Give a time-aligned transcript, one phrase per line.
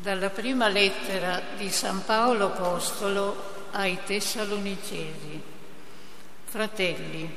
[0.00, 5.42] Dalla prima lettera di San Paolo Apostolo ai Tessalonicesi.
[6.44, 7.30] Fratelli,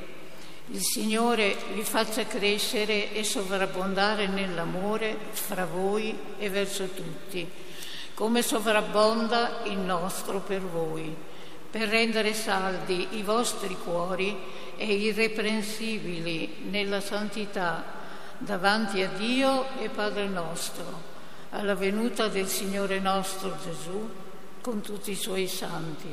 [0.68, 7.46] il Signore vi faccia crescere e sovrabbondare nell'amore fra voi e verso tutti,
[8.14, 11.14] come sovrabbonda il nostro per voi,
[11.70, 14.38] per rendere saldi i vostri cuori
[14.78, 17.84] e irreprensibili nella santità
[18.38, 21.12] davanti a Dio e Padre nostro
[21.54, 24.10] alla venuta del Signore nostro Gesù
[24.60, 26.08] con tutti i suoi santi.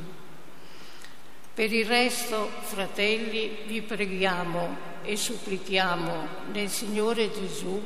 [1.53, 7.81] Per il resto, fratelli, vi preghiamo e supplichiamo nel Signore Gesù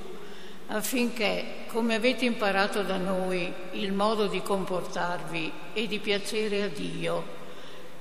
[0.67, 7.43] affinché, come avete imparato da noi il modo di comportarvi e di piacere a Dio,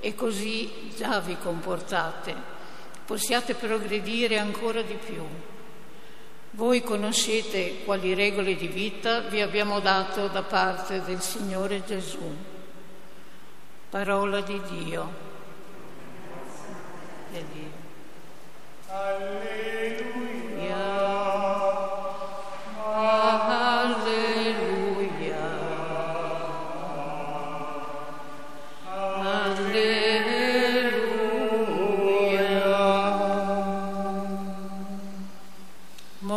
[0.00, 2.34] e così già vi comportate,
[3.06, 5.24] possiate progredire ancora di più
[6.54, 12.37] voi conoscete quali regole di vita vi abbiamo dato da parte del Signore Gesù.
[13.90, 15.23] Parola di Dio.
[18.88, 21.04] Alleluia.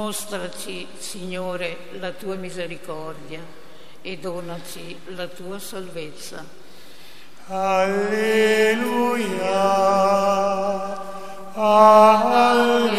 [0.08, 3.41] Mostraci, Signore, la tua misericordia
[4.02, 6.45] e donaci la tua salvezza.
[7.47, 8.38] Alleluia.
[11.55, 12.97] Alleluia.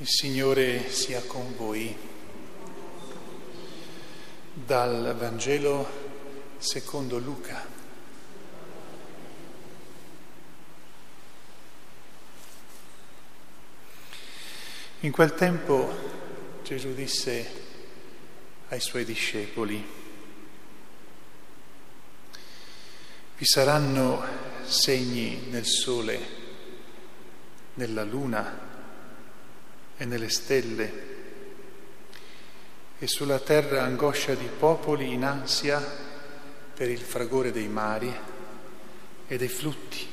[0.00, 1.94] Il Signore sia con voi.
[4.54, 5.90] Dal Vangelo
[6.56, 7.66] secondo Luca.
[15.00, 15.92] In quel tempo
[16.62, 17.50] Gesù disse
[18.68, 19.86] ai suoi discepoli,
[23.36, 24.24] vi saranno
[24.64, 26.18] segni nel sole,
[27.74, 28.69] nella luna,
[30.00, 30.92] e nelle stelle,
[32.98, 35.78] e sulla terra angoscia di popoli in ansia
[36.74, 38.10] per il fragore dei mari
[39.26, 40.08] e dei flutti,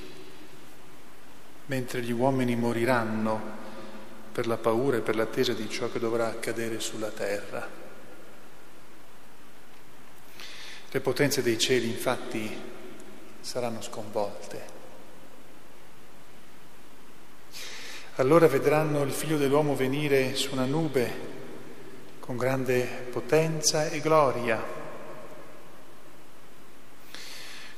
[1.67, 3.41] mentre gli uomini moriranno
[4.33, 7.65] per la paura e per l'attesa di ciò che dovrà accadere sulla terra.
[10.91, 12.59] Le potenze dei cieli infatti
[13.39, 14.76] saranno sconvolte
[18.19, 21.35] Allora vedranno il figlio dell'uomo venire su una nube
[22.19, 24.59] con grande potenza e gloria.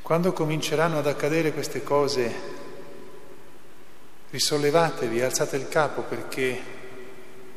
[0.02, 2.34] Quando cominceranno ad accadere queste cose,
[4.30, 6.62] risollevatevi, alzate il capo perché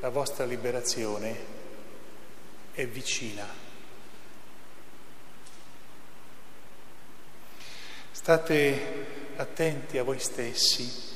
[0.00, 1.36] la vostra liberazione
[2.72, 3.46] è vicina.
[8.10, 9.06] State
[9.36, 11.11] attenti a voi stessi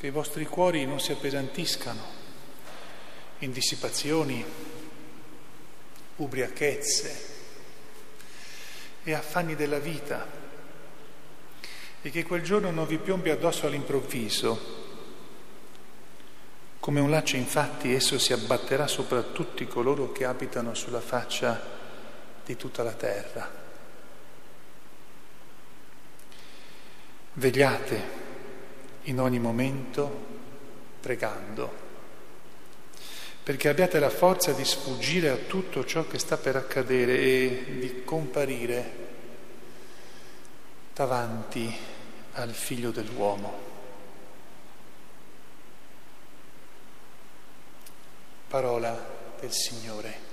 [0.00, 2.02] che i vostri cuori non si appesantiscano
[3.40, 4.42] in dissipazioni,
[6.16, 7.28] ubriachezze
[9.02, 10.26] e affanni della vita
[12.00, 14.78] e che quel giorno non vi piombi addosso all'improvviso.
[16.80, 21.62] Come un laccio infatti esso si abbatterà sopra tutti coloro che abitano sulla faccia
[22.42, 23.50] di tutta la terra.
[27.34, 28.19] Vegliate
[29.04, 30.26] in ogni momento
[31.00, 31.72] pregando,
[33.42, 38.04] perché abbiate la forza di sfuggire a tutto ciò che sta per accadere e di
[38.04, 39.08] comparire
[40.94, 41.74] davanti
[42.32, 43.68] al figlio dell'uomo.
[48.48, 50.28] Parola del Signore.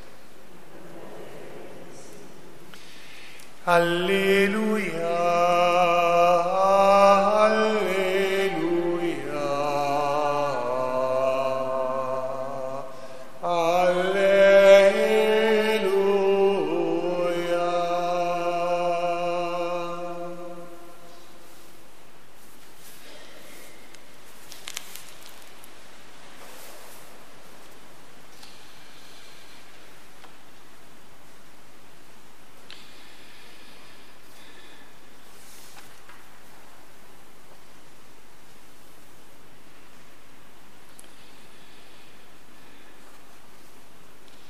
[3.63, 5.26] Alleluia.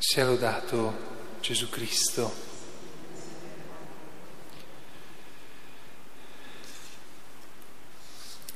[0.10, 0.94] Sia lodato
[1.42, 2.32] Gesù Cristo.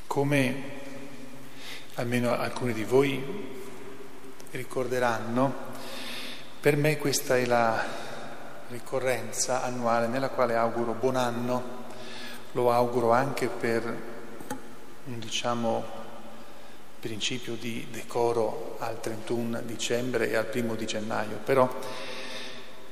[0.07, 0.63] Come
[1.95, 3.21] almeno alcuni di voi
[4.51, 5.53] ricorderanno,
[6.61, 7.83] per me questa è la
[8.69, 11.63] ricorrenza annuale nella quale auguro buon anno,
[12.53, 13.93] lo auguro anche per
[15.03, 16.00] diciamo
[17.01, 21.67] principio di decoro al 31 dicembre e al primo di gennaio, però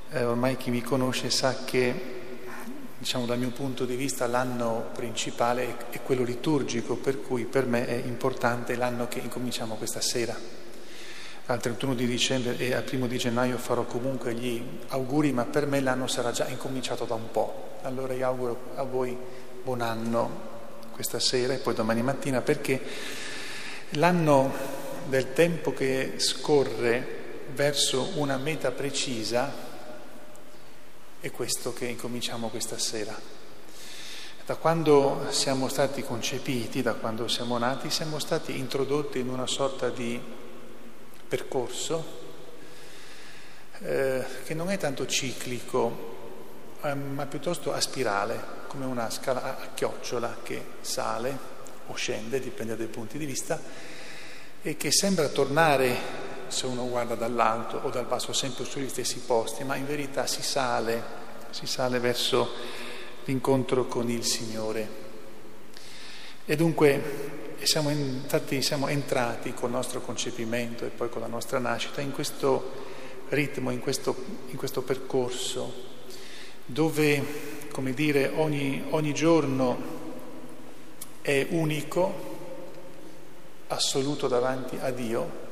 [0.09, 2.17] eh, ormai chi mi conosce sa che
[2.97, 7.85] diciamo dal mio punto di vista l'anno principale è, quello liturgico, per cui per me
[7.85, 10.35] è importante l'anno che incominciamo questa sera.
[11.45, 15.67] Al 31 di dicembre e al primo di gennaio farò comunque gli auguri, ma per
[15.67, 17.77] me l'anno sarà già incominciato da un po'.
[17.83, 19.15] Allora io auguro a voi
[19.63, 20.47] buon anno
[20.91, 22.81] questa sera e poi domani mattina perché
[23.93, 24.53] L'anno
[25.07, 29.51] del tempo che scorre verso una meta precisa
[31.19, 33.19] è questo che incominciamo questa sera.
[34.45, 39.89] Da quando siamo stati concepiti, da quando siamo nati, siamo stati introdotti in una sorta
[39.89, 40.21] di
[41.27, 42.17] percorso
[43.79, 46.17] eh, che non è tanto ciclico,
[46.83, 51.57] eh, ma piuttosto a spirale, come una scala a chiocciola che sale
[51.89, 53.61] o scende, dipende dai punti di vista,
[54.61, 59.63] e che sembra tornare, se uno guarda dall'alto o dal basso, sempre sugli stessi posti,
[59.63, 61.01] ma in verità si sale,
[61.51, 62.49] si sale verso
[63.25, 65.07] l'incontro con il Signore.
[66.45, 72.01] E dunque siamo, infatti siamo entrati col nostro concepimento e poi con la nostra nascita
[72.01, 72.87] in questo
[73.29, 74.15] ritmo, in questo,
[74.47, 75.87] in questo percorso,
[76.65, 79.98] dove, come dire, ogni, ogni giorno
[81.29, 82.37] è unico,
[83.67, 85.47] assoluto davanti a Dio,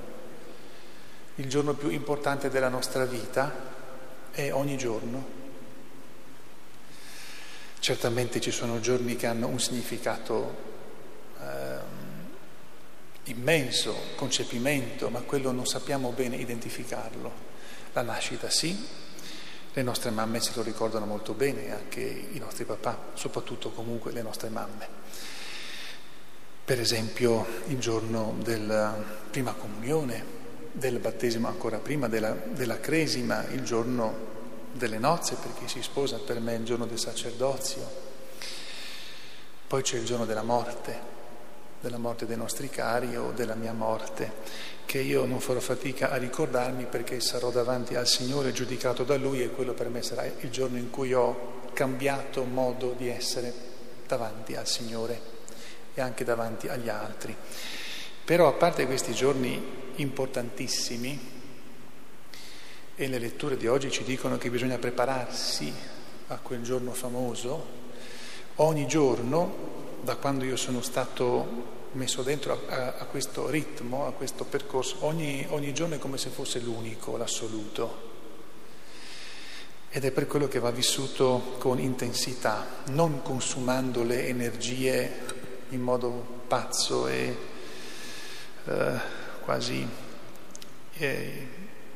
[1.35, 3.53] il giorno più importante della nostra vita
[4.31, 5.35] è ogni giorno.
[7.77, 10.55] Certamente ci sono giorni che hanno un significato
[11.39, 11.77] eh,
[13.25, 17.31] immenso, concepimento, ma quello non sappiamo bene identificarlo.
[17.93, 18.75] La nascita sì,
[19.73, 24.23] le nostre mamme se lo ricordano molto bene, anche i nostri papà, soprattutto comunque le
[24.23, 25.36] nostre mamme
[26.67, 28.93] per esempio il giorno della
[29.31, 30.21] prima comunione,
[30.73, 34.13] del battesimo ancora prima, della, della cresima, il giorno
[34.73, 37.89] delle nozze per chi si sposa, per me il giorno del sacerdozio.
[39.65, 40.99] Poi c'è il giorno della morte,
[41.79, 44.29] della morte dei nostri cari o della mia morte,
[44.83, 49.41] che io non farò fatica a ricordarmi perché sarò davanti al Signore giudicato da Lui
[49.41, 53.53] e quello per me sarà il giorno in cui ho cambiato modo di essere
[54.05, 55.35] davanti al Signore
[55.97, 57.35] e anche davanti agli altri.
[58.23, 59.59] Però a parte questi giorni
[59.95, 61.35] importantissimi,
[62.95, 65.73] e le letture di oggi ci dicono che bisogna prepararsi
[66.27, 67.65] a quel giorno famoso,
[68.55, 74.43] ogni giorno, da quando io sono stato messo dentro a, a questo ritmo, a questo
[74.43, 78.05] percorso, ogni, ogni giorno è come se fosse l'unico, l'assoluto.
[79.89, 85.36] Ed è per quello che va vissuto con intensità, non consumando le energie
[85.69, 86.09] in modo
[86.47, 87.37] pazzo e
[88.65, 88.99] eh,
[89.43, 89.87] quasi
[90.97, 91.47] eh,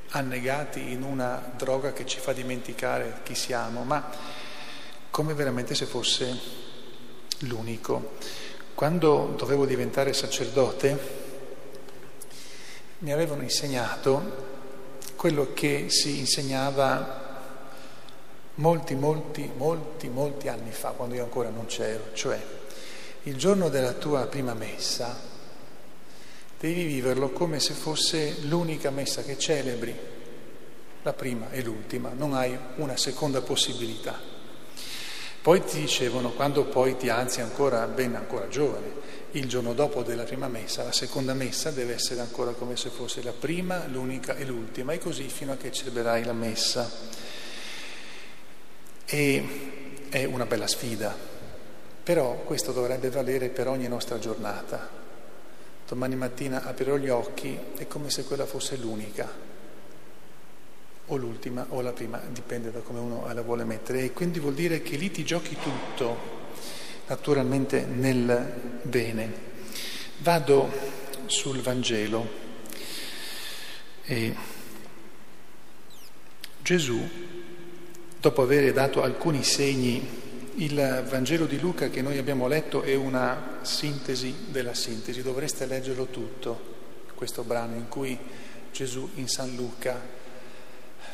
[0.10, 4.10] annegati in una droga che ci fa dimenticare chi siamo, ma
[5.10, 6.40] come veramente se fosse
[7.40, 8.14] l'unico.
[8.76, 11.20] Quando dovevo diventare sacerdote
[13.00, 14.50] mi avevano insegnato
[15.16, 17.30] quello che si insegnava
[18.56, 22.60] molti, molti, molti, molti anni fa, quando io ancora non c'ero, cioè
[23.24, 25.30] il giorno della tua prima messa
[26.60, 29.96] devi viverlo come se fosse l'unica messa che celebri,
[31.04, 34.20] la prima e l'ultima, non hai una seconda possibilità.
[35.42, 39.00] Poi ti dicevano, quando poi ti alzi ancora, ben ancora giovane,
[39.32, 43.24] il giorno dopo della prima messa, la seconda messa deve essere ancora come se fosse
[43.24, 46.92] la prima, l'unica e l'ultima, e così fino a che celebrerai la messa.
[49.06, 51.31] E è una bella sfida,
[52.04, 54.90] però questo dovrebbe valere per ogni nostra giornata.
[55.88, 59.30] Domani mattina aprirò gli occhi, è come se quella fosse l'unica,
[61.08, 64.04] o l'ultima o la prima, dipende da come uno la vuole mettere.
[64.04, 66.18] E quindi vuol dire che lì ti giochi tutto,
[67.08, 69.50] naturalmente nel bene.
[70.20, 70.70] Vado
[71.26, 72.28] sul Vangelo
[74.04, 74.36] e
[76.62, 77.10] Gesù,
[78.20, 83.60] dopo aver dato alcuni segni il Vangelo di Luca che noi abbiamo letto è una
[83.62, 86.60] sintesi della sintesi, dovreste leggerlo tutto,
[87.16, 88.18] questo brano in cui
[88.72, 90.20] Gesù in San Luca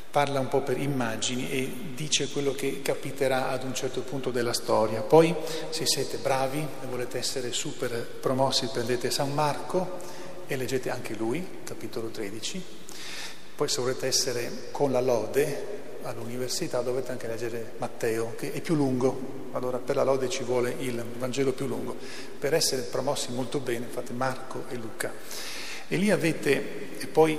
[0.09, 4.53] parla un po' per immagini e dice quello che capiterà ad un certo punto della
[4.53, 5.01] storia.
[5.01, 5.35] Poi,
[5.69, 9.99] se siete bravi e volete essere super promossi, prendete San Marco
[10.47, 12.63] e leggete anche lui, capitolo 13.
[13.55, 15.76] Poi, se volete essere con la lode
[16.07, 19.45] all'università, dovete anche leggere Matteo, che è più lungo.
[19.51, 21.95] Allora, per la lode ci vuole il Vangelo più lungo.
[22.39, 25.11] Per essere promossi molto bene, fate Marco e Luca.
[25.87, 27.37] E lì avete, e poi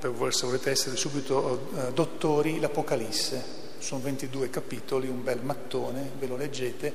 [0.00, 3.60] se volete essere subito eh, dottori, l'Apocalisse.
[3.78, 6.92] Sono 22 capitoli, un bel mattone, ve lo leggete.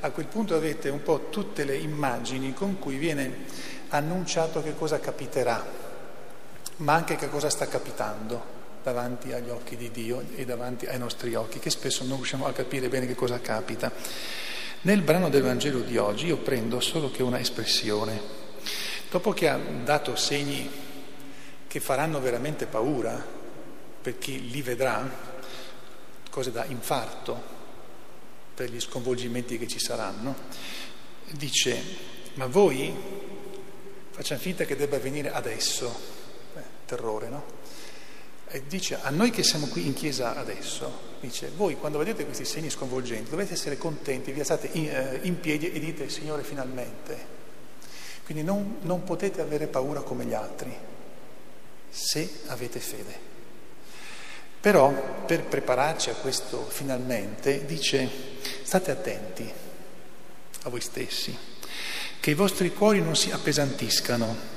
[0.00, 3.44] A quel punto avete un po' tutte le immagini con cui viene
[3.88, 5.64] annunciato che cosa capiterà,
[6.76, 11.34] ma anche che cosa sta capitando davanti agli occhi di Dio e davanti ai nostri
[11.34, 13.92] occhi, che spesso non riusciamo a capire bene che cosa capita.
[14.82, 18.20] Nel brano del Vangelo di oggi io prendo solo che una espressione.
[19.10, 20.70] Dopo che ha dato segni
[21.66, 23.24] che faranno veramente paura
[24.00, 25.10] per chi li vedrà,
[26.30, 27.56] cose da infarto
[28.54, 30.34] per gli sconvolgimenti che ci saranno,
[31.32, 31.82] dice,
[32.34, 32.94] ma voi
[34.10, 35.94] facciamo finta che debba avvenire adesso,
[36.56, 37.57] eh, terrore, no?
[38.66, 42.70] Dice, a noi che siamo qui in chiesa adesso, dice, voi quando vedete questi segni
[42.70, 47.36] sconvolgenti dovete essere contenti, vi alzate in, eh, in piedi e dite, Signore, finalmente.
[48.24, 50.74] Quindi non, non potete avere paura come gli altri
[51.90, 53.26] se avete fede.
[54.60, 58.08] Però per prepararci a questo finalmente dice
[58.62, 59.50] state attenti
[60.62, 61.36] a voi stessi,
[62.20, 64.56] che i vostri cuori non si appesantiscano.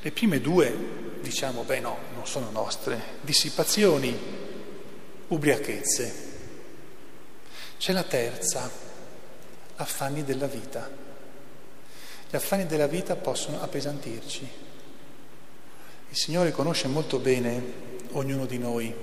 [0.00, 4.16] Le prime due diciamo, beh no, non sono nostre, dissipazioni,
[5.28, 6.26] ubriachezze.
[7.78, 8.70] C'è la terza,
[9.76, 10.88] affanni della vita.
[12.30, 14.48] Gli affanni della vita possono appesantirci.
[16.10, 17.62] Il Signore conosce molto bene
[18.12, 18.94] ognuno di noi,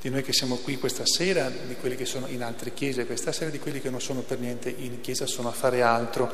[0.00, 3.32] di noi che siamo qui questa sera, di quelli che sono in altre chiese questa
[3.32, 6.32] sera, di quelli che non sono per niente in chiesa, sono a fare altro,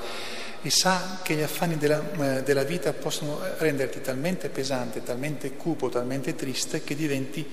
[0.60, 5.88] e sa che gli affanni della, eh, della vita possono renderti talmente pesante, talmente cupo,
[5.88, 7.44] talmente triste che diventi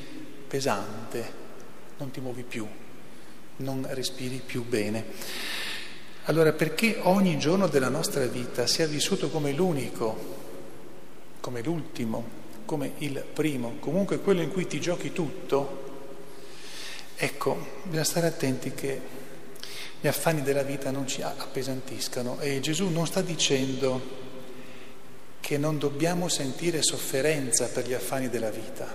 [0.47, 1.39] pesante,
[1.97, 2.67] non ti muovi più,
[3.57, 5.05] non respiri più bene.
[6.25, 10.39] Allora perché ogni giorno della nostra vita sia vissuto come l'unico,
[11.39, 15.80] come l'ultimo, come il primo, comunque quello in cui ti giochi tutto,
[17.23, 18.99] ecco, bisogna stare attenti che
[19.99, 22.39] gli affanni della vita non ci appesantiscano.
[22.39, 24.19] E Gesù non sta dicendo
[25.39, 28.87] che non dobbiamo sentire sofferenza per gli affanni della vita,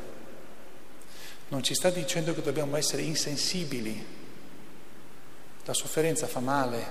[1.49, 4.05] non ci sta dicendo che dobbiamo essere insensibili,
[5.65, 6.85] la sofferenza fa male,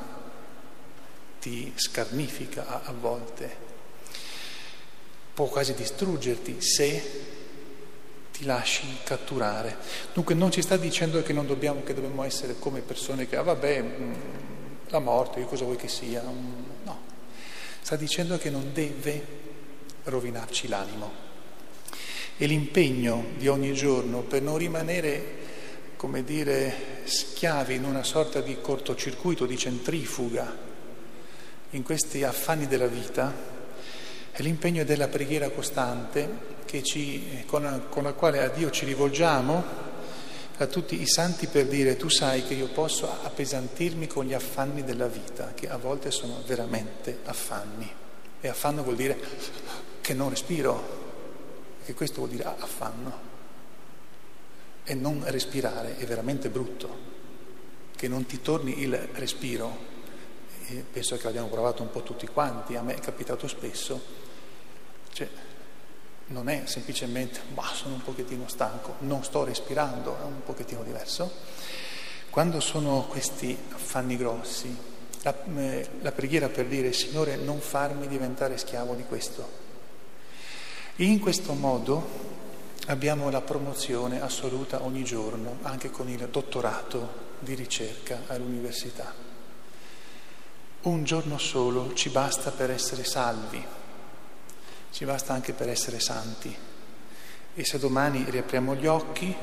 [1.41, 3.55] ti scarnifica a, a volte,
[5.33, 7.34] può quasi distruggerti se
[8.35, 9.77] ti lasci catturare.
[10.13, 13.81] Dunque non ci sta dicendo che dobbiamo, che dobbiamo essere come persone che, ah vabbè,
[13.81, 14.13] mm,
[14.87, 16.21] la morte, io cosa vuoi che sia?
[16.21, 16.99] Mm, no,
[17.79, 19.25] sta dicendo che non deve
[20.03, 21.23] rovinarci l'animo.
[22.37, 25.43] E l'impegno di ogni giorno per non rimanere,
[25.95, 30.63] come dire, schiavi in una sorta di cortocircuito, di centrifuga,
[31.69, 33.33] in questi affanni della vita,
[34.31, 39.63] è l'impegno della preghiera costante ci, con, con la quale a Dio ci rivolgiamo,
[40.57, 44.83] a tutti i santi per dire tu sai che io posso appesantirmi con gli affanni
[44.83, 47.89] della vita, che a volte sono veramente affanni.
[48.39, 49.17] E affanno vuol dire
[50.01, 51.03] che non respiro,
[51.83, 53.33] che questo vuol dire affanno.
[54.83, 56.97] E non respirare è veramente brutto,
[57.95, 59.93] che non ti torni il respiro.
[60.67, 64.23] E penso che l'abbiamo provato un po' tutti quanti, a me è capitato spesso
[65.15, 65.29] cioè,
[66.27, 71.31] non è semplicemente, ma sono un pochettino stanco, non sto respirando, è un pochettino diverso.
[72.29, 74.75] Quando sono questi affanni grossi,
[75.21, 79.63] la, eh, la preghiera per dire, Signore, non farmi diventare schiavo di questo.
[80.97, 82.33] In questo modo
[82.87, 89.13] abbiamo la promozione assoluta ogni giorno, anche con il dottorato di ricerca all'università.
[90.81, 93.63] Un giorno solo ci basta per essere salvi,
[94.95, 96.55] ci basta anche per essere santi.
[97.53, 99.35] E se domani riapriamo gli occhi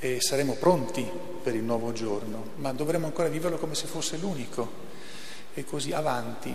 [0.00, 1.08] e saremo pronti
[1.40, 4.88] per il nuovo giorno, ma dovremo ancora viverlo come se fosse l'unico.
[5.54, 6.52] E così avanti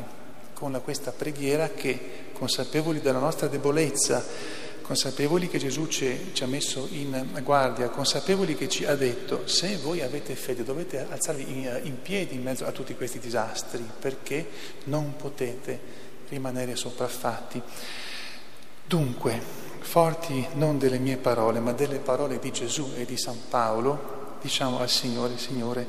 [0.54, 4.26] con questa preghiera che, consapevoli della nostra debolezza,
[4.82, 9.78] consapevoli che Gesù ci, ci, ha messo in guardia, consapevoli che ci ha detto se
[9.78, 14.48] voi avete fede dovete alzarvi in, in piedi in mezzo a tutti questi disastri perché
[14.84, 17.62] non potete rimanere sopraffatti.
[18.88, 19.42] Dunque,
[19.80, 24.80] forti non delle mie parole, ma delle parole di Gesù e di San Paolo, diciamo
[24.80, 25.88] al Signore, Signore,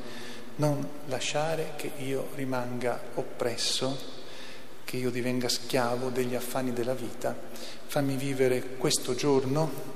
[0.57, 4.15] non lasciare che io rimanga oppresso,
[4.85, 7.37] che io divenga schiavo degli affanni della vita.
[7.87, 9.95] Fammi vivere questo giorno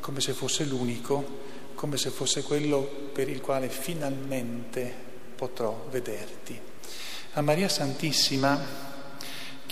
[0.00, 1.40] come se fosse l'unico,
[1.74, 2.80] come se fosse quello
[3.12, 4.92] per il quale finalmente
[5.36, 6.58] potrò vederti.
[7.34, 8.90] A Maria Santissima,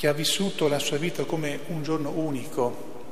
[0.01, 3.05] che ha vissuto la sua vita come un giorno unico,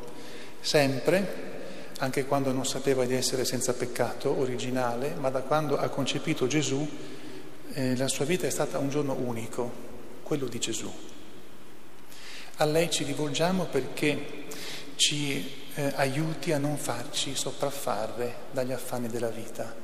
[0.59, 6.47] sempre, anche quando non sapeva di essere senza peccato originale, ma da quando ha concepito
[6.47, 6.89] Gesù,
[7.75, 9.71] eh, la sua vita è stata un giorno unico,
[10.23, 10.91] quello di Gesù.
[12.57, 14.47] A lei ci rivolgiamo perché
[14.97, 19.77] ci eh, aiuti a non farci sopraffare dagli affanni della vita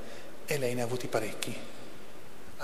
[0.46, 1.54] e lei ne ha avuti parecchi,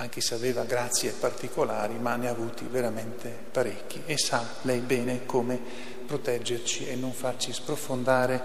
[0.00, 5.26] anche se aveva grazie particolari, ma ne ha avuti veramente parecchi e sa lei bene
[5.26, 5.60] come
[6.06, 8.42] proteggerci e non farci sprofondare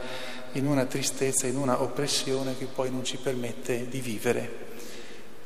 [0.54, 4.64] in una tristezza, in una oppressione che poi non ci permette di vivere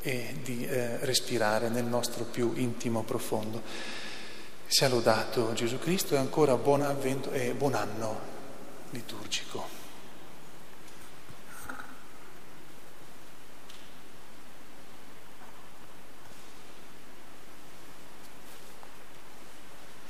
[0.02, 3.62] e di eh, respirare nel nostro più intimo profondo.
[4.66, 8.18] Sia lodato Gesù Cristo e ancora buon avvento e buon anno
[8.90, 9.79] liturgico.